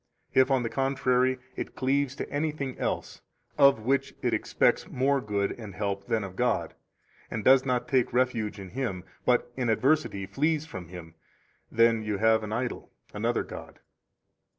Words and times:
If, 0.33 0.49
on 0.49 0.63
the 0.63 0.69
contrary, 0.69 1.37
it 1.55 1.75
cleaves 1.75 2.15
to 2.15 2.27
anything 2.31 2.75
else, 2.79 3.21
of 3.59 3.81
which 3.85 4.15
it 4.23 4.33
expects 4.33 4.89
more 4.89 5.21
good 5.21 5.51
and 5.59 5.75
help 5.75 6.07
than 6.07 6.23
of 6.23 6.35
God, 6.35 6.73
and 7.29 7.43
does 7.43 7.65
not 7.67 7.87
take 7.87 8.11
refuge 8.11 8.59
in 8.59 8.69
Him, 8.69 9.03
but 9.25 9.51
in 9.55 9.69
adversity 9.69 10.25
flees 10.25 10.65
from 10.65 10.87
Him, 10.87 11.13
then 11.71 12.01
you 12.01 12.17
have 12.17 12.41
an 12.41 12.51
idol, 12.51 12.89
another 13.13 13.43
god. 13.43 13.79